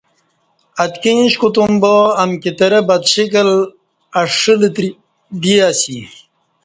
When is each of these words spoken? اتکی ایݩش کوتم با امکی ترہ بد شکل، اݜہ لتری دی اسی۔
اتکی 0.83 1.11
ایݩش 1.17 1.33
کوتم 1.41 1.71
با 1.81 1.93
امکی 2.21 2.51
ترہ 2.57 2.79
بد 2.87 3.03
شکل، 3.13 3.49
اݜہ 4.19 4.53
لتری 4.61 4.89
دی 5.41 5.55
اسی۔ 5.69 5.97